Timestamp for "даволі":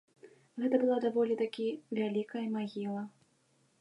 1.03-1.37